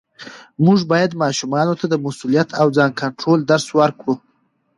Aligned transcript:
موږ 0.65 0.79
باید 0.91 1.11
ماشومانو 1.23 1.73
ته 1.79 1.85
د 1.89 1.93
مسؤلیت 2.05 2.49
او 2.61 2.67
ځان 2.77 2.91
کنټرول 3.01 3.39
درس 3.51 3.67
ورکړو 3.79 4.13